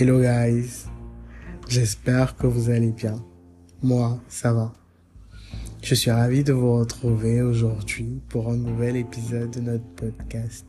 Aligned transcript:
Hello 0.00 0.20
guys, 0.20 0.84
j'espère 1.68 2.36
que 2.36 2.46
vous 2.46 2.70
allez 2.70 2.92
bien. 2.92 3.16
Moi, 3.82 4.20
ça 4.28 4.52
va. 4.52 4.72
Je 5.82 5.92
suis 5.96 6.12
ravi 6.12 6.44
de 6.44 6.52
vous 6.52 6.78
retrouver 6.78 7.42
aujourd'hui 7.42 8.20
pour 8.28 8.48
un 8.48 8.56
nouvel 8.56 8.94
épisode 8.94 9.50
de 9.50 9.58
notre 9.60 9.88
podcast. 9.96 10.66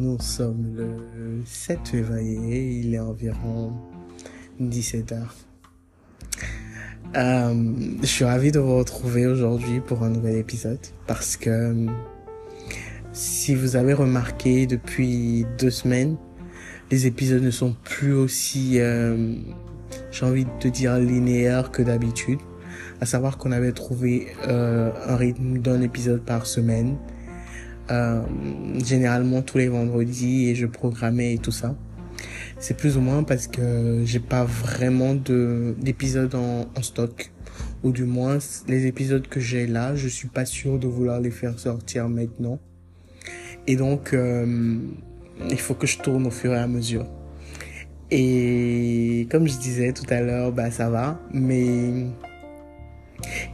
Nous 0.00 0.18
sommes 0.18 0.74
le 0.76 1.42
7 1.46 1.86
février, 1.86 2.80
il 2.80 2.92
est 2.92 2.98
environ 2.98 3.74
17h. 4.60 5.18
Euh, 7.14 7.72
je 8.00 8.06
suis 8.06 8.24
ravi 8.24 8.50
de 8.50 8.58
vous 8.58 8.76
retrouver 8.76 9.28
aujourd'hui 9.28 9.78
pour 9.78 10.02
un 10.02 10.10
nouvel 10.10 10.34
épisode 10.34 10.84
parce 11.06 11.36
que 11.36 11.86
si 13.12 13.54
vous 13.54 13.76
avez 13.76 13.92
remarqué 13.92 14.66
depuis 14.66 15.46
deux 15.60 15.70
semaines, 15.70 16.16
les 16.92 17.06
épisodes 17.06 17.42
ne 17.42 17.50
sont 17.50 17.74
plus 17.82 18.12
aussi, 18.12 18.78
euh, 18.78 19.34
j'ai 20.12 20.26
envie 20.26 20.46
de 20.62 20.68
dire, 20.68 20.98
linéaires 20.98 21.70
que 21.70 21.82
d'habitude. 21.82 22.38
À 23.00 23.06
savoir 23.06 23.38
qu'on 23.38 23.50
avait 23.50 23.72
trouvé 23.72 24.28
euh, 24.46 24.92
un 25.06 25.16
rythme 25.16 25.58
d'un 25.58 25.80
épisode 25.80 26.20
par 26.20 26.44
semaine, 26.44 26.98
euh, 27.90 28.20
généralement 28.84 29.40
tous 29.40 29.56
les 29.56 29.68
vendredis, 29.68 30.50
et 30.50 30.54
je 30.54 30.66
programmais 30.66 31.34
et 31.34 31.38
tout 31.38 31.50
ça. 31.50 31.74
C'est 32.58 32.76
plus 32.76 32.98
ou 32.98 33.00
moins 33.00 33.24
parce 33.24 33.46
que 33.48 34.02
j'ai 34.04 34.20
pas 34.20 34.44
vraiment 34.44 35.14
de 35.14 35.74
d'épisodes 35.80 36.34
en, 36.34 36.66
en 36.76 36.82
stock, 36.82 37.32
ou 37.82 37.90
du 37.90 38.04
moins 38.04 38.36
les 38.68 38.86
épisodes 38.86 39.26
que 39.26 39.40
j'ai 39.40 39.66
là, 39.66 39.96
je 39.96 40.08
suis 40.08 40.28
pas 40.28 40.44
sûr 40.44 40.78
de 40.78 40.86
vouloir 40.86 41.20
les 41.20 41.30
faire 41.30 41.58
sortir 41.58 42.10
maintenant. 42.10 42.60
Et 43.66 43.76
donc 43.76 44.12
euh, 44.12 44.76
il 45.50 45.58
faut 45.58 45.74
que 45.74 45.86
je 45.86 45.98
tourne 45.98 46.26
au 46.26 46.30
fur 46.30 46.52
et 46.52 46.58
à 46.58 46.66
mesure. 46.66 47.06
Et 48.10 49.26
comme 49.30 49.48
je 49.48 49.56
disais 49.56 49.92
tout 49.92 50.06
à 50.10 50.20
l'heure, 50.20 50.52
bah 50.52 50.70
ça 50.70 50.90
va, 50.90 51.18
mais 51.32 52.06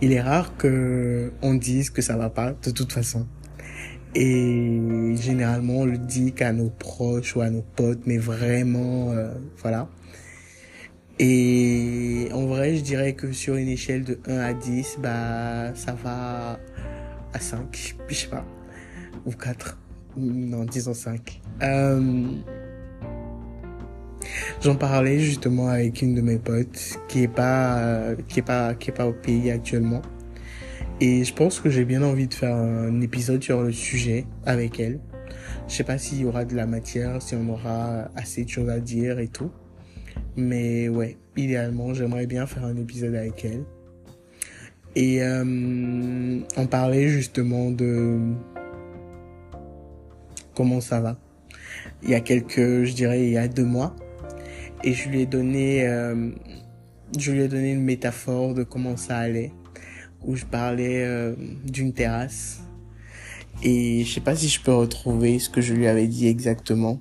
il 0.01 0.13
est 0.13 0.21
rare 0.21 0.57
que 0.57 1.33
on 1.43 1.55
dise 1.55 1.91
que 1.91 2.03
ça 2.03 2.17
va 2.17 2.29
pas 2.31 2.55
de 2.63 2.71
toute 2.71 2.93
façon. 2.93 3.27
Et 4.15 5.15
généralement 5.17 5.81
on 5.81 5.85
le 5.85 5.99
dit 5.99 6.33
qu'à 6.33 6.53
nos 6.53 6.71
proches 6.71 7.37
ou 7.37 7.41
à 7.41 7.51
nos 7.51 7.63
potes, 7.63 8.01
mais 8.07 8.19
vraiment 8.19 9.13
euh, 9.13 9.33
voilà. 9.59 9.89
Et 11.21 12.29
en 12.33 12.47
vrai, 12.47 12.77
je 12.77 12.83
dirais 12.83 13.15
que 13.15 13.33
sur 13.33 13.57
une 13.57 13.69
échelle 13.69 14.05
de 14.05 14.21
1 14.27 14.39
à 14.39 14.55
10, 14.55 14.99
bah 15.01 15.75
ça 15.75 15.93
va 15.93 16.59
à 17.33 17.41
5, 17.41 17.95
je 18.09 18.15
sais 18.15 18.29
pas, 18.29 18.45
ou 19.27 19.33
4 19.33 19.79
non, 20.19 20.65
disons 20.65 20.95
5. 20.95 21.41
Euh, 21.63 22.33
J'en 24.61 24.75
parlais 24.75 25.21
justement 25.21 25.69
avec 25.69 26.03
une 26.03 26.15
de 26.15 26.21
mes 26.21 26.39
potes 26.39 26.99
qui 27.09 27.23
est 27.23 27.29
pas, 27.29 28.15
qui 28.27 28.41
est 28.41 28.43
pas, 28.43 28.75
qui 28.75 28.91
est 28.91 28.93
pas 28.93 29.07
au 29.07 29.13
pays 29.13 29.51
actuellement. 29.51 30.03
Et 31.01 31.25
je 31.25 31.33
pense 31.33 31.61
que 31.61 31.71
j'ai 31.71 31.85
bien 31.85 32.03
envie 32.03 32.27
de 32.27 32.35
faire 32.35 32.57
un 32.57 33.01
épisode 33.01 33.43
sur 33.43 33.63
le 33.63 33.73
sujet 33.73 34.27
avec 34.45 34.81
elle. 34.81 34.99
Je 35.69 35.75
sais 35.75 35.85
pas 35.85 35.97
s'il 35.97 36.23
y 36.23 36.25
aura 36.25 36.45
de 36.45 36.57
la 36.57 36.67
matière, 36.67 37.23
si 37.23 37.37
on 37.37 37.49
aura 37.49 38.11
assez 38.17 38.45
de 38.45 38.49
choses 38.49 38.69
à 38.69 38.81
dire 38.81 39.21
et 39.21 39.29
tout. 39.29 39.51
Mais 40.37 40.89
ouais, 40.89 41.17
idéalement, 41.37 41.95
j'aimerais 41.95 42.27
bien 42.27 42.47
faire 42.47 42.65
un 42.65 42.77
épisode 42.77 43.15
avec 43.15 43.45
elle. 43.45 43.65
Et 44.97 45.23
euh, 45.23 46.41
on 46.57 46.67
parlait 46.67 47.09
justement 47.09 47.71
de 47.71 48.19
comment 50.59 50.81
ça 50.81 51.01
va. 51.01 51.17
Il 52.03 52.11
y 52.11 52.17
a 52.17 52.21
quelques, 52.21 52.83
je 52.83 52.93
dirais, 52.93 53.25
il 53.25 53.31
y 53.31 53.39
a 53.39 53.47
deux 53.47 53.65
mois, 53.65 53.95
et 54.83 54.93
je 54.93 55.09
lui 55.09 55.21
ai 55.21 55.27
donné, 55.27 55.87
euh, 55.87 56.33
je 57.17 57.31
lui 57.31 57.43
ai 57.43 57.49
donné 57.49 57.71
une 57.71 57.85
métaphore 57.85 58.55
de 58.55 58.65
comment 58.65 58.97
ça 58.97 59.19
allait, 59.19 59.53
où 60.27 60.35
je 60.35 60.45
parlais 60.45 61.05
euh, 61.05 61.37
d'une 61.65 61.93
terrasse, 61.93 62.61
et 63.63 64.03
je 64.05 64.15
sais 64.15 64.21
pas 64.21 64.35
si 64.35 64.49
je 64.49 64.61
peux 64.61 64.75
retrouver 64.75 65.39
ce 65.39 65.49
que 65.49 65.61
je 65.61 65.75
lui 65.75 65.87
avais 65.87 66.09
dit 66.09 66.27
exactement, 66.27 67.01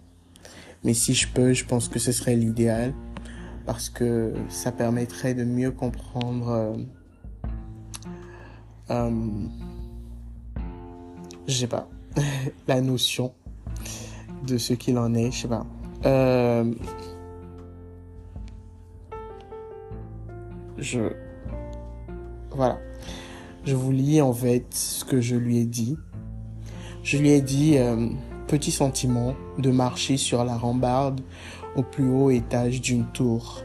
mais 0.83 0.93
si 0.93 1.15
je 1.15 1.27
peux, 1.27 1.53
je 1.53 1.65
pense 1.65 1.89
que 1.89 1.97
ce 1.97 2.11
serait 2.11 2.35
l'idéal, 2.35 2.93
parce 3.65 3.89
que 3.89 4.33
ça 4.49 4.71
permettrait 4.71 5.33
de 5.33 5.43
mieux 5.43 5.71
comprendre. 5.71 6.49
Euh, 6.49 6.77
euh 8.91 9.09
je 11.47 11.53
sais 11.53 11.67
pas, 11.67 11.89
la 12.67 12.81
notion 12.81 13.33
de 14.45 14.57
ce 14.57 14.73
qu'il 14.73 14.97
en 14.97 15.13
est, 15.13 15.31
je 15.31 15.41
sais 15.41 15.47
pas. 15.47 15.65
Euh, 16.05 16.73
je 20.77 21.11
voilà. 22.51 22.79
Je 23.65 23.75
vous 23.75 23.91
lis 23.91 24.21
en 24.21 24.33
fait 24.33 24.65
ce 24.73 25.03
que 25.03 25.21
je 25.21 25.35
lui 25.35 25.57
ai 25.57 25.65
dit. 25.65 25.97
Je 27.03 27.17
lui 27.17 27.31
ai 27.31 27.41
dit 27.41 27.77
euh, 27.77 28.09
petit 28.47 28.71
sentiment 28.71 29.35
de 29.57 29.71
marcher 29.71 30.17
sur 30.17 30.43
la 30.43 30.57
rambarde 30.57 31.21
au 31.75 31.83
plus 31.83 32.09
haut 32.09 32.29
étage 32.29 32.81
d'une 32.81 33.05
tour. 33.11 33.61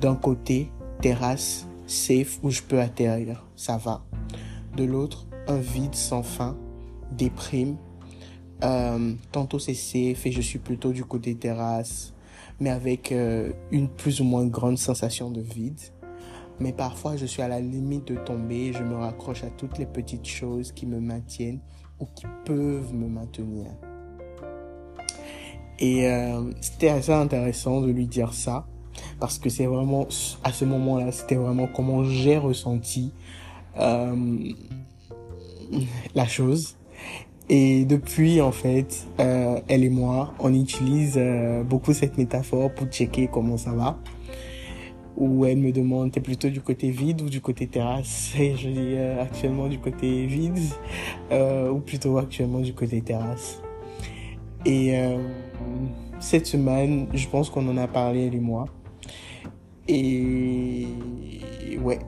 D'un 0.00 0.14
côté, 0.14 0.70
terrasse, 1.00 1.66
safe 1.86 2.38
où 2.42 2.50
je 2.50 2.62
peux 2.62 2.80
atterrir, 2.80 3.44
ça 3.56 3.76
va. 3.76 4.04
De 4.76 4.84
l'autre, 4.84 5.26
un 5.48 5.58
vide 5.58 5.94
sans 5.94 6.22
fin, 6.22 6.56
déprime, 7.12 7.76
euh, 8.64 9.14
tantôt 9.32 9.58
c'est 9.58 9.74
safe 9.74 10.26
et 10.26 10.32
je 10.32 10.40
suis 10.40 10.58
plutôt 10.58 10.92
du 10.92 11.04
côté 11.04 11.34
terrasse, 11.34 12.12
mais 12.60 12.70
avec 12.70 13.12
euh, 13.12 13.52
une 13.70 13.88
plus 13.88 14.20
ou 14.20 14.24
moins 14.24 14.46
grande 14.46 14.78
sensation 14.78 15.30
de 15.30 15.40
vide. 15.40 15.80
Mais 16.60 16.72
parfois 16.72 17.16
je 17.16 17.26
suis 17.26 17.42
à 17.42 17.48
la 17.48 17.60
limite 17.60 18.08
de 18.08 18.16
tomber, 18.16 18.72
je 18.72 18.82
me 18.82 18.96
raccroche 18.96 19.44
à 19.44 19.50
toutes 19.50 19.78
les 19.78 19.86
petites 19.86 20.26
choses 20.26 20.72
qui 20.72 20.86
me 20.86 20.98
maintiennent 21.00 21.60
ou 22.00 22.06
qui 22.14 22.26
peuvent 22.44 22.92
me 22.94 23.08
maintenir. 23.08 23.66
Et 25.78 26.08
euh, 26.08 26.42
c'était 26.60 26.88
assez 26.88 27.12
intéressant 27.12 27.80
de 27.80 27.90
lui 27.90 28.06
dire 28.06 28.34
ça, 28.34 28.66
parce 29.20 29.38
que 29.38 29.48
c'est 29.48 29.66
vraiment, 29.66 30.08
à 30.42 30.52
ce 30.52 30.64
moment-là, 30.64 31.12
c'était 31.12 31.36
vraiment 31.36 31.68
comment 31.68 32.02
j'ai 32.02 32.36
ressenti 32.36 33.12
euh, 33.78 34.52
la 36.14 36.26
chose. 36.26 36.76
Et 37.50 37.86
depuis, 37.86 38.42
en 38.42 38.52
fait, 38.52 39.06
euh, 39.20 39.60
elle 39.68 39.82
et 39.82 39.88
moi, 39.88 40.34
on 40.38 40.52
utilise 40.52 41.14
euh, 41.16 41.62
beaucoup 41.62 41.94
cette 41.94 42.18
métaphore 42.18 42.70
pour 42.74 42.88
checker 42.88 43.28
comment 43.32 43.56
ça 43.56 43.72
va. 43.72 43.98
Où 45.16 45.46
elle 45.46 45.56
me 45.56 45.72
demande, 45.72 46.12
t'es 46.12 46.20
plutôt 46.20 46.50
du 46.50 46.60
côté 46.60 46.90
vide 46.90 47.22
ou 47.22 47.30
du 47.30 47.40
côté 47.40 47.66
terrasse? 47.66 48.34
Et 48.38 48.54
je 48.54 48.68
dis 48.68 48.94
euh, 48.96 49.22
actuellement 49.22 49.68
du 49.68 49.78
côté 49.78 50.26
vide, 50.26 50.58
euh, 51.32 51.70
ou 51.70 51.80
plutôt 51.80 52.18
actuellement 52.18 52.60
du 52.60 52.74
côté 52.74 53.00
terrasse. 53.00 53.62
Et 54.66 54.92
cette 56.18 56.46
semaine, 56.46 57.06
je 57.14 57.26
pense 57.28 57.48
qu'on 57.48 57.66
en 57.68 57.76
a 57.78 57.86
parlé, 57.86 58.26
elle 58.26 58.34
et 58.34 58.40
moi. 58.40 58.66
Et 59.86 60.88
ouais, 61.80 62.00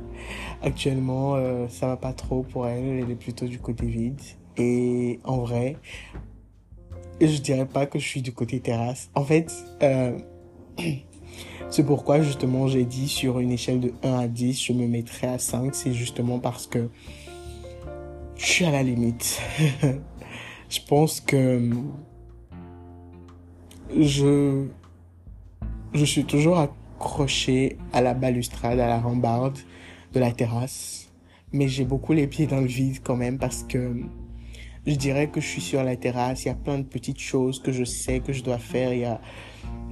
actuellement, 0.62 1.36
ça 1.68 1.86
va 1.86 1.96
pas 1.96 2.12
trop 2.12 2.42
pour 2.42 2.66
elle, 2.66 3.04
elle 3.04 3.10
est 3.10 3.14
plutôt 3.14 3.46
du 3.46 3.58
côté 3.58 3.86
vide. 3.86 4.20
Et 4.56 5.20
en 5.24 5.38
vrai, 5.38 5.76
je 7.20 7.38
dirais 7.38 7.66
pas 7.66 7.86
que 7.86 7.98
je 7.98 8.06
suis 8.06 8.22
du 8.22 8.32
côté 8.32 8.60
terrasse. 8.60 9.10
En 9.14 9.24
fait, 9.24 9.52
euh, 9.82 10.18
c'est 11.70 11.84
pourquoi 11.84 12.20
justement 12.20 12.66
j'ai 12.66 12.84
dit 12.84 13.08
sur 13.08 13.40
une 13.40 13.52
échelle 13.52 13.80
de 13.80 13.92
1 14.02 14.18
à 14.18 14.28
10, 14.28 14.64
je 14.64 14.72
me 14.72 14.86
mettrais 14.86 15.28
à 15.28 15.38
5. 15.38 15.74
C'est 15.74 15.92
justement 15.92 16.38
parce 16.38 16.66
que 16.66 16.88
je 18.36 18.46
suis 18.46 18.64
à 18.64 18.70
la 18.70 18.82
limite. 18.82 19.40
je 20.68 20.80
pense 20.88 21.20
que 21.20 21.70
je, 23.96 24.66
je 25.94 26.04
suis 26.04 26.24
toujours 26.24 26.58
accroché 26.58 27.78
à 27.92 28.00
la 28.00 28.14
balustrade, 28.14 28.80
à 28.80 28.88
la 28.88 29.00
rambarde 29.00 29.58
de 30.12 30.20
la 30.20 30.32
terrasse. 30.32 31.10
Mais 31.52 31.68
j'ai 31.68 31.84
beaucoup 31.84 32.14
les 32.14 32.26
pieds 32.26 32.46
dans 32.46 32.60
le 32.60 32.66
vide 32.66 32.98
quand 33.02 33.16
même 33.16 33.38
parce 33.38 33.62
que 33.64 33.94
je 34.86 34.94
dirais 34.94 35.28
que 35.28 35.40
je 35.40 35.46
suis 35.46 35.60
sur 35.60 35.82
la 35.84 35.96
terrasse, 35.96 36.44
il 36.44 36.48
y 36.48 36.50
a 36.50 36.54
plein 36.54 36.78
de 36.78 36.84
petites 36.84 37.20
choses 37.20 37.60
que 37.60 37.72
je 37.72 37.84
sais 37.84 38.20
que 38.20 38.32
je 38.32 38.42
dois 38.42 38.58
faire, 38.58 38.92
il 38.92 39.00
y 39.00 39.04
a 39.04 39.20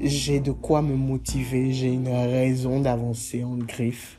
j'ai 0.03 0.41
de 0.41 0.51
quoi 0.51 0.83
me 0.83 0.97
motiver, 0.97 1.73
j'ai 1.73 1.93
une 1.93 2.09
raison 2.09 2.81
d'avancer 2.81 3.45
en 3.45 3.57
griffe, 3.57 4.19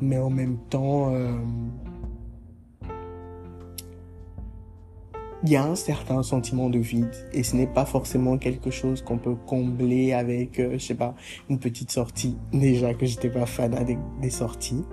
mais 0.00 0.18
en 0.18 0.30
même 0.30 0.58
temps 0.68 1.14
euh, 1.14 1.38
il 5.42 5.50
y 5.50 5.56
a 5.56 5.64
un 5.64 5.76
certain 5.76 6.22
sentiment 6.22 6.68
de 6.68 6.78
vide 6.78 7.14
et 7.32 7.42
ce 7.42 7.56
n'est 7.56 7.66
pas 7.66 7.86
forcément 7.86 8.36
quelque 8.36 8.70
chose 8.70 9.02
qu'on 9.02 9.18
peut 9.18 9.36
combler 9.46 10.12
avec 10.12 10.58
euh, 10.58 10.72
je 10.74 10.78
sais 10.78 10.94
pas 10.94 11.14
une 11.48 11.58
petite 11.58 11.90
sortie. 11.90 12.36
Déjà 12.52 12.92
que 12.92 13.06
j'étais 13.06 13.30
pas 13.30 13.46
fan 13.46 13.72
des, 13.84 13.96
des 14.20 14.30
sorties 14.30 14.84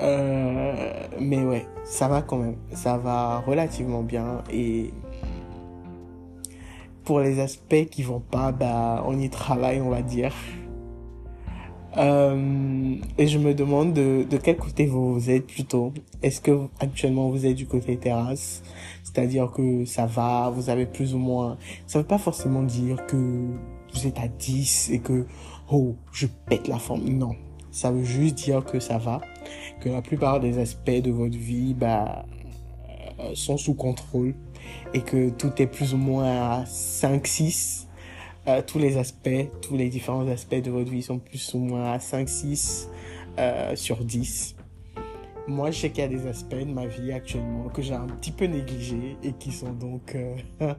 euh, 0.00 0.92
mais 1.20 1.44
ouais, 1.44 1.66
ça 1.84 2.08
va 2.08 2.22
quand 2.22 2.38
même. 2.38 2.56
Ça 2.72 2.96
va 2.96 3.40
relativement 3.40 4.02
bien. 4.02 4.42
Et 4.50 4.90
pour 7.04 7.20
les 7.20 7.40
aspects 7.40 7.86
qui 7.90 8.02
vont 8.02 8.20
pas, 8.20 8.52
bah, 8.52 9.04
on 9.06 9.18
y 9.18 9.28
travaille, 9.28 9.80
on 9.80 9.90
va 9.90 10.02
dire. 10.02 10.32
Euh, 11.98 12.94
et 13.18 13.26
je 13.26 13.38
me 13.38 13.52
demande 13.52 13.92
de, 13.92 14.24
de 14.28 14.36
quel 14.38 14.56
côté 14.56 14.86
vous 14.86 15.28
êtes 15.28 15.46
plutôt. 15.46 15.92
Est-ce 16.22 16.40
que 16.40 16.68
actuellement 16.80 17.28
vous 17.28 17.44
êtes 17.44 17.56
du 17.56 17.66
côté 17.66 17.98
terrasse, 17.98 18.62
c'est-à-dire 19.04 19.50
que 19.50 19.84
ça 19.84 20.06
va, 20.06 20.50
vous 20.50 20.70
avez 20.70 20.86
plus 20.86 21.14
ou 21.14 21.18
moins. 21.18 21.58
Ça 21.86 21.98
veut 21.98 22.06
pas 22.06 22.18
forcément 22.18 22.62
dire 22.62 23.04
que 23.06 23.16
vous 23.94 24.06
êtes 24.06 24.18
à 24.18 24.28
10 24.28 24.90
et 24.92 25.00
que 25.00 25.26
oh 25.70 25.96
je 26.12 26.26
pète 26.48 26.66
la 26.66 26.78
forme. 26.78 27.04
Non, 27.10 27.36
ça 27.70 27.90
veut 27.90 28.04
juste 28.04 28.36
dire 28.36 28.64
que 28.64 28.80
ça 28.80 28.96
va, 28.96 29.20
que 29.80 29.88
la 29.88 30.02
plupart 30.02 30.40
des 30.40 30.58
aspects 30.58 30.90
de 30.90 31.10
votre 31.10 31.36
vie 31.36 31.74
bah 31.74 32.24
euh, 33.20 33.34
sont 33.34 33.56
sous 33.56 33.74
contrôle 33.74 34.34
et 34.94 35.00
que 35.00 35.30
tout 35.30 35.52
est 35.60 35.66
plus 35.66 35.94
ou 35.94 35.96
moins 35.96 36.60
à 36.60 36.64
5-6 36.64 37.86
euh, 38.48 38.60
tous 38.66 38.80
les 38.80 38.96
aspects, 38.96 39.48
tous 39.60 39.76
les 39.76 39.88
différents 39.88 40.26
aspects 40.26 40.60
de 40.60 40.70
votre 40.70 40.90
vie 40.90 41.02
sont 41.02 41.20
plus 41.20 41.54
ou 41.54 41.58
moins 41.58 41.92
à 41.92 42.00
5, 42.00 42.28
6 42.28 42.90
euh, 43.38 43.76
sur 43.76 44.04
10. 44.04 44.56
Moi, 45.46 45.70
je 45.70 45.78
sais 45.78 45.90
qu'il 45.90 46.02
y 46.02 46.06
a 46.06 46.08
des 46.08 46.26
aspects 46.26 46.56
de 46.56 46.64
ma 46.64 46.86
vie 46.86 47.12
actuellement 47.12 47.68
que 47.68 47.82
j'ai 47.82 47.94
un 47.94 48.06
petit 48.06 48.32
peu 48.32 48.46
négligés 48.46 49.16
et 49.22 49.32
qui 49.32 49.52
sont 49.52 49.72
donc 49.72 50.16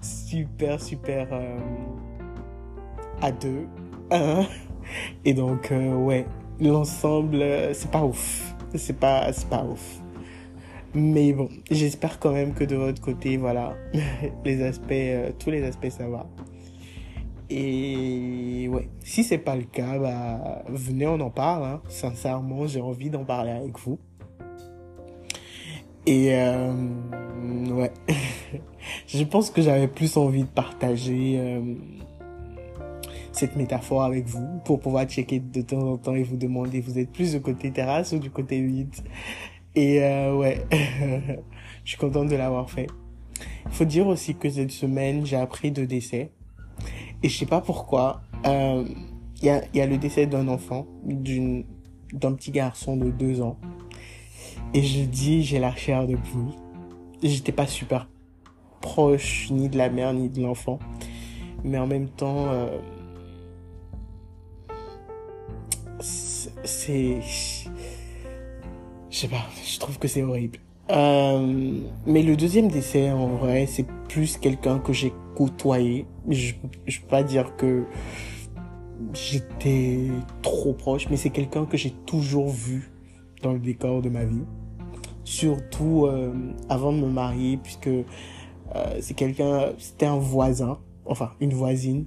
super, 0.00 0.80
super 0.80 1.28
à 3.20 3.32
deux. 3.32 3.66
et 5.24 5.34
donc, 5.34 5.72
ouais, 5.72 6.26
l'ensemble, 6.60 7.44
c'est 7.72 7.90
pas 7.90 8.04
ouf. 8.04 8.54
C'est 8.74 8.98
pas, 8.98 9.30
pas 9.50 9.64
ouf. 9.64 10.00
Mais 10.94 11.32
bon, 11.32 11.48
j'espère 11.70 12.18
quand 12.18 12.32
même 12.32 12.54
que 12.54 12.64
de 12.64 12.74
votre 12.74 13.02
côté, 13.02 13.36
voilà, 13.36 13.74
les 14.44 14.62
aspects, 14.62 14.92
euh, 14.92 15.30
tous 15.38 15.50
les 15.50 15.62
aspects, 15.62 15.90
ça 15.90 16.08
va. 16.08 16.26
Et 17.50 18.68
ouais, 18.72 18.88
si 19.04 19.22
c'est 19.22 19.38
pas 19.38 19.56
le 19.56 19.64
cas, 19.64 19.98
bah, 19.98 20.64
venez, 20.68 21.06
on 21.06 21.20
en 21.20 21.30
parle. 21.30 21.64
Hein. 21.64 21.82
Sincèrement, 21.88 22.66
j'ai 22.66 22.80
envie 22.80 23.10
d'en 23.10 23.24
parler 23.24 23.50
avec 23.50 23.78
vous. 23.78 23.98
Et 26.06 26.34
euh, 26.34 26.72
ouais, 27.72 27.92
je 29.06 29.24
pense 29.24 29.50
que 29.50 29.60
j'avais 29.60 29.88
plus 29.88 30.16
envie 30.16 30.44
de 30.44 30.48
partager 30.48 31.34
euh, 31.38 31.74
cette 33.36 33.56
métaphore 33.56 34.02
avec 34.02 34.26
vous 34.26 34.60
pour 34.64 34.80
pouvoir 34.80 35.04
checker 35.04 35.40
de 35.40 35.60
temps 35.60 35.92
en 35.92 35.96
temps 35.98 36.14
et 36.14 36.22
vous 36.22 36.36
demander, 36.36 36.80
vous 36.80 36.98
êtes 36.98 37.12
plus 37.12 37.32
du 37.32 37.40
côté 37.40 37.70
terrasse 37.70 38.12
ou 38.12 38.18
du 38.18 38.30
côté 38.30 38.58
8 38.58 39.04
et 39.76 40.02
euh, 40.02 40.34
ouais, 40.34 40.66
je 41.84 41.90
suis 41.90 41.98
contente 41.98 42.28
de 42.28 42.36
l'avoir 42.36 42.70
fait. 42.70 42.86
Il 43.66 43.72
faut 43.72 43.84
dire 43.84 44.06
aussi 44.06 44.34
que 44.34 44.48
cette 44.48 44.70
semaine, 44.70 45.26
j'ai 45.26 45.36
appris 45.36 45.70
deux 45.70 45.86
décès. 45.86 46.30
Et 47.22 47.28
je 47.28 47.36
sais 47.36 47.46
pas 47.46 47.60
pourquoi. 47.60 48.22
Il 48.44 48.50
euh, 48.50 48.84
y, 49.42 49.50
a, 49.50 49.62
y 49.74 49.80
a 49.82 49.86
le 49.86 49.98
décès 49.98 50.26
d'un 50.26 50.48
enfant, 50.48 50.86
d'une 51.04 51.64
d'un 52.12 52.32
petit 52.32 52.52
garçon 52.52 52.96
de 52.96 53.10
deux 53.10 53.42
ans. 53.42 53.58
Et 54.72 54.82
je 54.82 55.02
dis, 55.02 55.42
j'ai 55.42 55.58
la 55.58 55.74
chair 55.74 56.06
de 56.06 56.16
poule. 56.16 56.52
J'étais 57.22 57.52
pas 57.52 57.66
super 57.66 58.08
proche 58.80 59.50
ni 59.50 59.68
de 59.68 59.76
la 59.76 59.90
mère 59.90 60.14
ni 60.14 60.30
de 60.30 60.40
l'enfant. 60.40 60.78
Mais 61.64 61.78
en 61.78 61.86
même 61.86 62.08
temps, 62.08 62.46
euh, 62.48 62.78
c'est 66.64 67.20
je 69.16 69.16
sais 69.22 69.28
pas, 69.28 69.46
je 69.64 69.78
trouve 69.78 69.98
que 69.98 70.08
c'est 70.08 70.22
horrible. 70.22 70.58
Euh, 70.90 71.80
mais 72.06 72.22
le 72.22 72.36
deuxième 72.36 72.68
décès, 72.68 73.10
en 73.10 73.28
vrai, 73.28 73.66
c'est 73.66 73.86
plus 74.08 74.36
quelqu'un 74.36 74.78
que 74.78 74.92
j'ai 74.92 75.12
côtoyé. 75.34 76.06
Je, 76.28 76.52
je 76.86 77.00
peux 77.00 77.06
pas 77.06 77.22
dire 77.22 77.56
que 77.56 77.84
j'étais 79.14 80.08
trop 80.42 80.72
proche, 80.72 81.08
mais 81.08 81.16
c'est 81.16 81.30
quelqu'un 81.30 81.66
que 81.66 81.76
j'ai 81.76 81.92
toujours 82.04 82.48
vu 82.48 82.90
dans 83.42 83.52
le 83.52 83.58
décor 83.58 84.02
de 84.02 84.08
ma 84.08 84.24
vie. 84.24 84.44
Surtout 85.24 86.06
euh, 86.06 86.32
avant 86.68 86.92
de 86.92 86.98
me 86.98 87.08
marier, 87.08 87.56
puisque 87.56 87.88
euh, 87.88 88.04
c'est 89.00 89.14
quelqu'un, 89.14 89.72
c'était 89.78 90.06
un 90.06 90.18
voisin, 90.18 90.78
enfin 91.04 91.30
une 91.40 91.54
voisine 91.54 92.04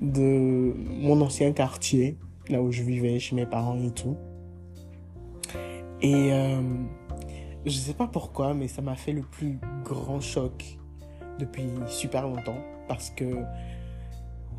de 0.00 0.74
mon 1.00 1.20
ancien 1.20 1.52
quartier, 1.52 2.16
là 2.48 2.62
où 2.62 2.72
je 2.72 2.82
vivais 2.82 3.18
chez 3.18 3.34
mes 3.36 3.46
parents 3.46 3.78
et 3.82 3.90
tout. 3.90 4.16
Et 6.00 6.32
euh, 6.32 6.60
je 7.66 7.72
sais 7.72 7.94
pas 7.94 8.06
pourquoi, 8.06 8.54
mais 8.54 8.68
ça 8.68 8.82
m'a 8.82 8.94
fait 8.94 9.12
le 9.12 9.22
plus 9.22 9.58
grand 9.84 10.20
choc 10.20 10.78
depuis 11.38 11.64
super 11.86 12.22
longtemps. 12.22 12.58
Parce 12.86 13.10
que, 13.10 13.42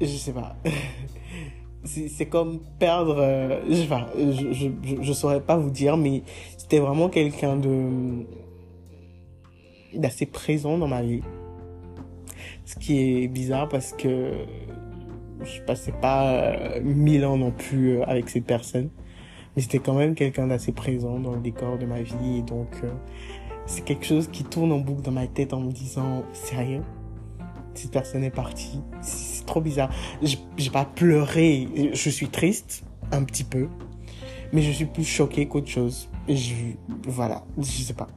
je 0.02 0.06
sais 0.06 0.34
pas, 0.34 0.56
c'est 1.84 2.28
comme 2.28 2.60
perdre, 2.78 3.18
euh, 3.20 3.62
je, 3.70 3.74
sais 3.76 3.88
pas, 3.88 4.08
je, 4.16 4.54
je, 4.54 5.02
je, 5.02 5.14
saurais 5.14 5.42
pas 5.42 5.58
vous 5.58 5.72
dire, 5.72 5.98
mais 5.98 6.24
c'était 6.58 6.80
vraiment 6.80 7.10
quelqu'un 7.10 7.56
de 7.56 8.26
d'assez 9.94 10.28
présent 10.28 10.78
dans 10.78 10.88
ma 10.88 11.02
vie. 11.02 11.22
Ce 12.66 12.76
qui 12.76 13.00
est 13.00 13.28
bizarre 13.28 13.68
parce 13.68 13.94
que 13.94 14.34
je 15.44 15.62
passais 15.62 15.92
pas 15.92 16.32
euh, 16.32 16.82
mille 16.82 17.26
ans 17.26 17.38
non 17.38 17.52
plus 17.52 17.98
euh, 17.98 18.04
avec 18.06 18.30
cette 18.30 18.46
personne. 18.46 18.90
Mais 19.56 19.62
c'était 19.62 19.80
quand 19.80 19.94
même 19.94 20.16
quelqu'un 20.16 20.48
d'assez 20.48 20.72
présent 20.72 21.20
dans 21.20 21.34
le 21.34 21.42
décor 21.42 21.78
de 21.78 21.86
ma 21.86 22.02
vie. 22.02 22.38
Et 22.38 22.42
donc 22.42 22.70
euh, 22.84 22.90
c'est 23.66 23.84
quelque 23.84 24.06
chose 24.06 24.28
qui 24.28 24.44
tourne 24.44 24.72
en 24.72 24.80
boucle 24.80 25.02
dans 25.02 25.12
ma 25.12 25.28
tête 25.28 25.54
en 25.54 25.62
me 25.62 25.72
disant 25.72 26.24
sérieux 26.34 26.82
cette 27.74 27.92
personne 27.92 28.24
est 28.24 28.30
partie. 28.30 28.82
C'est 29.02 29.46
trop 29.46 29.62
bizarre. 29.62 29.90
J'ai 30.22 30.70
pas 30.70 30.86
pleuré. 30.86 31.68
Je 31.94 32.10
suis 32.10 32.28
triste 32.28 32.84
un 33.12 33.24
petit 33.24 33.46
peu 33.46 33.70
mais 34.52 34.62
je 34.62 34.72
suis 34.72 34.86
plus 34.86 35.06
choqué 35.06 35.48
qu'autre 35.48 35.68
chose 35.68 36.10
je 36.28 36.54
voilà 37.04 37.44
je 37.58 37.64
sais 37.64 37.94
pas 37.94 38.08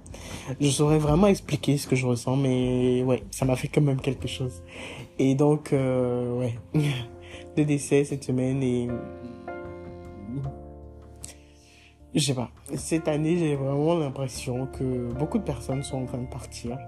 je 0.61 0.69
saurais 0.69 0.99
vraiment 0.99 1.27
expliquer 1.27 1.77
ce 1.77 1.87
que 1.87 1.97
je 1.97 2.07
ressens 2.07 2.37
mais 2.37 3.03
ouais 3.03 3.23
ça 3.31 3.45
m'a 3.45 3.57
fait 3.57 3.69
quand 3.69 3.83
même 3.83 4.01
quelque 4.01 4.29
chose 4.29 4.63
et 5.19 5.35
donc 5.35 5.73
euh, 5.73 6.39
ouais 6.39 6.59
de 7.57 7.63
décès 7.65 8.05
cette 8.05 8.25
semaine 8.25 8.63
et 8.63 8.89
je 12.15 12.21
sais 12.21 12.35
pas. 12.35 12.51
Cette 12.75 13.09
année, 13.09 13.39
j'ai 13.39 13.57
vraiment 13.57 13.99
l'impression 13.99 14.67
que 14.67 15.11
beaucoup 15.13 15.39
de 15.39 15.45
personnes 15.45 15.83
sont 15.83 16.03
en 16.03 16.07
train 16.07 16.19
de 16.19 16.29
partir. 16.29 16.79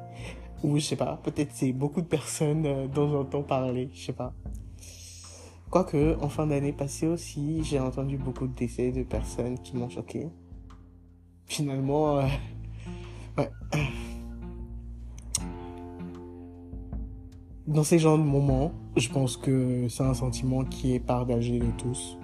Ou 0.62 0.78
je 0.78 0.84
sais 0.84 0.96
pas, 0.96 1.18
peut-être 1.22 1.50
c'est 1.52 1.72
beaucoup 1.72 2.02
de 2.02 2.06
personnes 2.06 2.66
euh, 2.66 2.86
dont 2.86 3.10
j'entends 3.10 3.42
parler, 3.42 3.90
je 3.92 4.06
sais 4.06 4.12
pas. 4.12 4.32
Quoique, 5.74 6.16
en 6.20 6.28
fin 6.28 6.46
d'année 6.46 6.72
passée 6.72 7.08
aussi, 7.08 7.64
j'ai 7.64 7.80
entendu 7.80 8.16
beaucoup 8.16 8.46
de 8.46 8.54
décès 8.54 8.92
de 8.92 9.02
personnes 9.02 9.58
qui 9.58 9.76
m'ont 9.76 9.88
choqué. 9.88 10.28
Finalement, 11.46 12.20
euh. 12.20 13.42
Dans 17.66 17.82
ces 17.82 17.98
genres 17.98 18.18
de 18.18 18.22
moments, 18.22 18.70
je 18.96 19.08
pense 19.08 19.36
que 19.36 19.88
c'est 19.88 20.04
un 20.04 20.14
sentiment 20.14 20.62
qui 20.64 20.94
est 20.94 21.00
partagé 21.00 21.58
de 21.58 21.70
tous. 21.76 22.18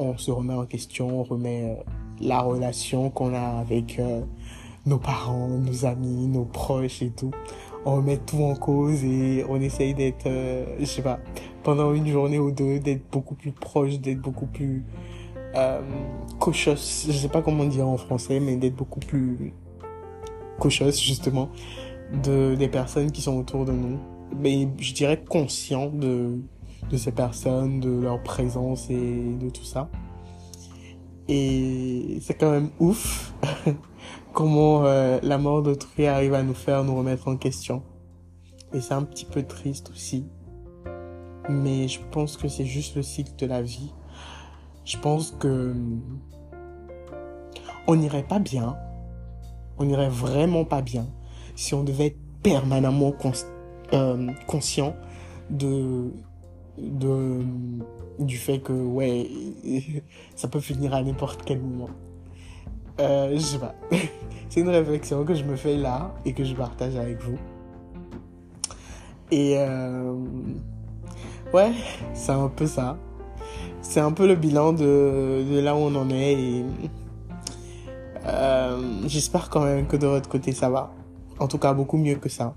On 0.00 0.18
se 0.18 0.32
remet 0.32 0.54
en 0.54 0.66
question, 0.66 1.20
on 1.20 1.22
remet 1.22 1.76
euh, 1.78 1.82
la 2.20 2.40
relation 2.40 3.08
qu'on 3.08 3.34
a 3.34 3.60
avec 3.60 4.00
euh, 4.00 4.22
nos 4.84 4.98
parents, 4.98 5.46
nos 5.46 5.84
amis, 5.84 6.26
nos 6.26 6.44
proches 6.44 7.02
et 7.02 7.10
tout. 7.10 7.30
On 7.84 7.96
remet 7.96 8.18
tout 8.18 8.42
en 8.42 8.54
cause 8.54 9.04
et 9.04 9.44
on 9.48 9.60
essaye 9.60 9.94
d'être, 9.94 10.26
euh, 10.26 10.64
je 10.78 10.84
sais 10.84 11.02
pas, 11.02 11.18
pendant 11.62 11.94
une 11.94 12.06
journée 12.08 12.38
ou 12.38 12.50
deux, 12.50 12.78
d'être 12.78 13.02
beaucoup 13.10 13.34
plus 13.34 13.52
proche, 13.52 13.98
d'être 13.98 14.20
beaucoup 14.20 14.46
plus 14.46 14.84
euh, 15.54 15.80
je 16.52 16.74
sais 16.74 17.28
pas 17.28 17.42
comment 17.42 17.64
dire 17.64 17.86
en 17.86 17.96
français, 17.96 18.40
mais 18.40 18.56
d'être 18.56 18.76
beaucoup 18.76 19.00
plus 19.00 19.52
cochos 20.58 20.92
justement 20.92 21.48
de 22.24 22.54
des 22.54 22.68
personnes 22.68 23.10
qui 23.10 23.22
sont 23.22 23.36
autour 23.36 23.64
de 23.64 23.72
nous. 23.72 23.98
Mais 24.38 24.68
je 24.78 24.94
dirais 24.94 25.22
conscient 25.28 25.88
de 25.88 26.38
de 26.90 26.96
ces 26.96 27.12
personnes, 27.12 27.80
de 27.80 27.90
leur 27.90 28.22
présence 28.22 28.88
et 28.90 29.34
de 29.40 29.50
tout 29.50 29.64
ça. 29.64 29.88
Et 31.28 32.18
c'est 32.20 32.34
quand 32.34 32.50
même 32.50 32.70
ouf 32.80 33.34
comment 34.32 34.84
euh, 34.84 35.18
la 35.22 35.38
mort 35.38 35.62
d'autrui 35.62 36.06
arrive 36.06 36.34
à 36.34 36.42
nous 36.42 36.54
faire 36.54 36.84
nous 36.84 36.96
remettre 36.96 37.28
en 37.28 37.36
question. 37.36 37.82
Et 38.72 38.80
c'est 38.80 38.94
un 38.94 39.02
petit 39.02 39.24
peu 39.24 39.42
triste 39.42 39.90
aussi. 39.90 40.26
Mais 41.48 41.88
je 41.88 42.00
pense 42.10 42.36
que 42.36 42.48
c'est 42.48 42.64
juste 42.64 42.96
le 42.96 43.02
cycle 43.02 43.32
de 43.36 43.46
la 43.46 43.62
vie. 43.62 43.92
Je 44.84 44.96
pense 44.98 45.32
que 45.32 45.74
on 47.86 47.96
n'irait 47.96 48.26
pas 48.26 48.38
bien. 48.38 48.76
On 49.78 49.84
n'irait 49.84 50.08
vraiment 50.08 50.64
pas 50.64 50.82
bien 50.82 51.06
si 51.56 51.74
on 51.74 51.82
devait 51.82 52.06
être 52.06 52.18
permanemment 52.42 53.12
euh, 53.92 54.30
conscient 54.46 54.94
de 55.50 56.10
du 58.18 58.36
fait 58.36 58.60
que 58.60 58.72
ouais 58.72 59.28
ça 60.36 60.48
peut 60.48 60.60
finir 60.60 60.94
à 60.94 61.02
n'importe 61.02 61.42
quel 61.44 61.60
moment 61.60 61.90
euh, 62.98 63.30
je 63.34 63.38
sais 63.38 63.58
pas 63.58 63.74
c'est 64.48 64.60
une 64.60 64.68
réflexion 64.68 65.24
que 65.24 65.34
je 65.34 65.44
me 65.44 65.56
fais 65.56 65.76
là 65.76 66.12
et 66.24 66.32
que 66.32 66.44
je 66.44 66.54
partage 66.54 66.96
avec 66.96 67.20
vous 67.22 67.38
Et 69.30 69.56
euh, 69.58 70.12
ouais, 71.54 71.72
c'est 72.14 72.32
un 72.32 72.48
peu 72.48 72.66
ça. 72.66 72.96
C'est 73.80 74.00
un 74.00 74.12
peu 74.12 74.26
le 74.26 74.34
bilan 74.34 74.72
de, 74.72 75.60
là 75.62 75.74
où 75.74 75.78
on 75.78 75.94
en 75.94 76.10
est. 76.10 76.32
Et 76.32 76.64
euh, 78.26 79.02
j'espère 79.06 79.48
quand 79.48 79.64
même 79.64 79.86
que 79.86 79.96
de 79.96 80.06
votre 80.06 80.28
côté 80.28 80.52
ça 80.52 80.68
va. 80.68 80.92
En 81.38 81.46
tout 81.46 81.58
cas, 81.58 81.72
beaucoup 81.72 81.96
mieux 81.96 82.16
que 82.16 82.28
ça. 82.28 82.54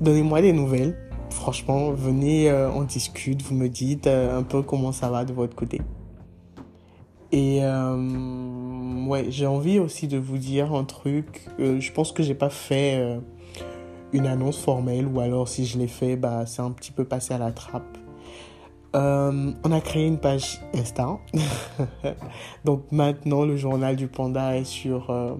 Donnez-moi 0.00 0.42
des 0.42 0.52
nouvelles. 0.52 0.96
Franchement, 1.30 1.92
venez, 1.92 2.50
euh, 2.50 2.70
on 2.70 2.82
discute. 2.82 3.42
Vous 3.42 3.54
me 3.54 3.68
dites 3.68 4.06
euh, 4.06 4.38
un 4.38 4.42
peu 4.42 4.62
comment 4.62 4.92
ça 4.92 5.10
va 5.10 5.24
de 5.24 5.32
votre 5.32 5.54
côté. 5.54 5.80
Et 7.32 7.60
euh, 7.62 8.63
ouais, 9.06 9.26
j'ai 9.30 9.46
envie 9.46 9.78
aussi 9.78 10.08
de 10.08 10.18
vous 10.18 10.38
dire 10.38 10.74
un 10.74 10.84
truc. 10.84 11.46
Euh, 11.60 11.80
je 11.80 11.92
pense 11.92 12.12
que 12.12 12.22
j'ai 12.22 12.34
pas 12.34 12.50
fait 12.50 12.96
euh, 12.96 13.18
une 14.12 14.26
annonce 14.26 14.58
formelle 14.58 15.06
ou 15.06 15.20
alors 15.20 15.48
si 15.48 15.66
je 15.66 15.78
l'ai 15.78 15.88
fait, 15.88 16.16
bah 16.16 16.46
c'est 16.46 16.62
un 16.62 16.70
petit 16.70 16.92
peu 16.92 17.04
passé 17.04 17.34
à 17.34 17.38
la 17.38 17.52
trappe. 17.52 17.98
Euh, 18.94 19.52
on 19.64 19.72
a 19.72 19.80
créé 19.80 20.06
une 20.06 20.18
page 20.18 20.60
Insta. 20.72 21.18
Donc 22.64 22.84
maintenant 22.92 23.44
le 23.44 23.56
journal 23.56 23.96
du 23.96 24.06
panda 24.06 24.56
est 24.56 24.64
sur 24.64 25.10
euh, 25.10 25.34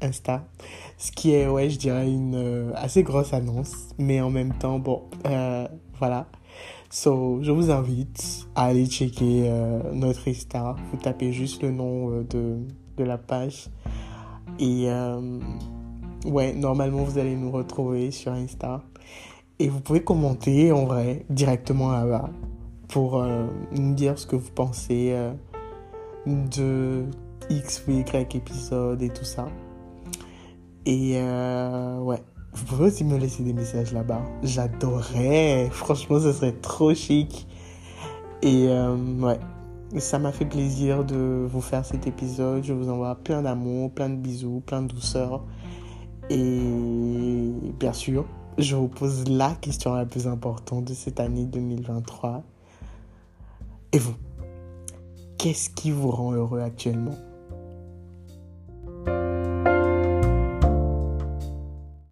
Insta. 0.00 0.44
Ce 0.96 1.12
qui 1.12 1.34
est, 1.34 1.46
ouais, 1.46 1.68
je 1.68 1.78
dirais 1.78 2.08
une 2.08 2.34
euh, 2.34 2.72
assez 2.74 3.02
grosse 3.02 3.34
annonce. 3.34 3.88
Mais 3.98 4.20
en 4.20 4.30
même 4.30 4.54
temps, 4.54 4.78
bon, 4.78 5.02
euh, 5.26 5.68
voilà. 5.98 6.26
So, 6.94 7.38
je 7.40 7.50
vous 7.50 7.70
invite 7.70 8.46
à 8.54 8.64
aller 8.64 8.84
checker 8.84 9.44
euh, 9.46 9.80
notre 9.94 10.28
Insta. 10.28 10.76
Vous 10.90 10.98
tapez 10.98 11.32
juste 11.32 11.62
le 11.62 11.70
nom 11.70 12.10
euh, 12.10 12.22
de, 12.24 12.58
de 12.98 13.04
la 13.04 13.16
page. 13.16 13.70
Et 14.58 14.90
euh, 14.90 15.40
ouais, 16.26 16.52
normalement, 16.52 17.02
vous 17.02 17.16
allez 17.16 17.34
nous 17.34 17.50
retrouver 17.50 18.10
sur 18.10 18.32
Insta. 18.32 18.82
Et 19.58 19.70
vous 19.70 19.80
pouvez 19.80 20.04
commenter 20.04 20.70
en 20.70 20.84
vrai 20.84 21.24
directement 21.30 21.92
là-bas 21.92 22.28
pour 22.88 23.24
nous 23.24 23.94
dire 23.94 24.18
ce 24.18 24.26
que 24.26 24.36
vous 24.36 24.50
pensez 24.50 25.16
de 26.26 27.06
X 27.48 27.84
ou 27.88 27.92
Y 27.92 28.34
épisode 28.34 29.00
et 29.00 29.08
tout 29.08 29.24
ça. 29.24 29.46
Et 30.84 31.14
ouais, 31.14 32.22
vous 32.52 32.64
pouvez 32.66 32.84
aussi 32.86 33.04
me 33.04 33.16
laisser 33.16 33.42
des 33.42 33.52
messages 33.52 33.92
là-bas. 33.92 34.22
J'adorerais. 34.42 35.68
Franchement, 35.72 36.20
ce 36.20 36.32
serait 36.32 36.52
trop 36.52 36.94
chic. 36.94 37.46
Et 38.42 38.66
euh, 38.68 38.94
ouais, 39.20 39.38
ça 39.98 40.18
m'a 40.18 40.32
fait 40.32 40.44
plaisir 40.44 41.04
de 41.04 41.46
vous 41.50 41.60
faire 41.60 41.84
cet 41.84 42.06
épisode. 42.06 42.62
Je 42.62 42.72
vous 42.72 42.90
envoie 42.90 43.14
plein 43.14 43.42
d'amour, 43.42 43.90
plein 43.92 44.10
de 44.10 44.16
bisous, 44.16 44.62
plein 44.66 44.82
de 44.82 44.88
douceur. 44.88 45.44
Et 46.28 46.60
bien 47.78 47.92
sûr, 47.92 48.26
je 48.58 48.76
vous 48.76 48.88
pose 48.88 49.28
la 49.28 49.54
question 49.54 49.94
la 49.94 50.04
plus 50.04 50.26
importante 50.26 50.84
de 50.84 50.94
cette 50.94 51.20
année 51.20 51.46
2023. 51.46 52.42
Et 53.92 53.98
vous 53.98 54.14
Qu'est-ce 55.38 55.70
qui 55.70 55.90
vous 55.90 56.10
rend 56.10 56.32
heureux 56.32 56.60
actuellement? 56.60 57.16